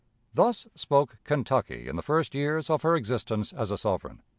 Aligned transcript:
Thus 0.33 0.67
spoke 0.73 1.19
Kentucky 1.23 1.87
in 1.87 1.95
the 1.95 2.01
first 2.01 2.33
years 2.33 2.71
of 2.71 2.81
her 2.81 2.95
existence 2.95 3.53
as 3.53 3.69
a 3.69 3.77
sovereign. 3.77 4.23